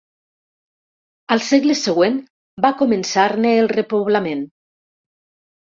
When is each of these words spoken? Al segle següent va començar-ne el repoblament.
Al 1.35 1.43
segle 1.49 1.75
següent 1.83 2.17
va 2.67 2.73
començar-ne 2.81 3.55
el 3.61 3.71
repoblament. 3.77 4.45